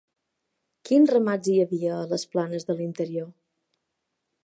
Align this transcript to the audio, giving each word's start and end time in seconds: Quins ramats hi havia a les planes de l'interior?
Quins 0.89 1.11
ramats 1.15 1.51
hi 1.53 1.59
havia 1.65 1.93
a 1.99 2.09
les 2.15 2.25
planes 2.35 2.69
de 2.71 2.79
l'interior? 2.81 3.33